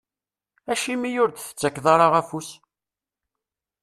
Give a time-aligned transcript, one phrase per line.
[0.71, 2.49] Acimi ur d-tettakeḍ ara afus?